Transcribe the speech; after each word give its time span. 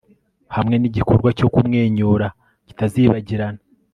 hamwe 0.55 0.75
nigikorwa 0.77 1.29
cyo 1.37 1.47
kumwenyura 1.53 2.27
kitazibagirana 2.67 3.61